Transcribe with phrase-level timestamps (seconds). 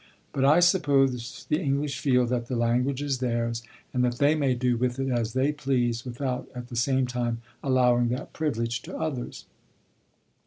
[0.33, 3.61] But I suppose the English feel that the language is theirs,
[3.93, 7.43] and that they may do with it as they please without at the same time
[7.63, 9.45] allowing that privilege to others.